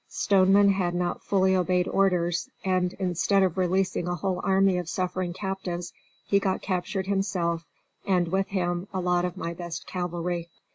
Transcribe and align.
Stoneman 0.09 0.69
had 0.69 0.95
not 0.95 1.23
fully 1.23 1.55
obeyed 1.55 1.87
orders, 1.87 2.49
and, 2.65 2.91
instead 2.93 3.43
of 3.43 3.55
releasing 3.55 4.07
a 4.07 4.15
whole 4.15 4.41
army 4.43 4.79
of 4.79 4.89
suffering 4.89 5.31
captives, 5.31 5.93
he 6.25 6.39
got 6.39 6.59
captured 6.63 7.05
himself, 7.05 7.67
and, 8.07 8.29
with 8.29 8.47
him, 8.47 8.87
a 8.95 8.99
lot 8.99 9.25
of 9.25 9.37
my 9.37 9.53
best 9.53 9.85
cavalry." 9.85 10.49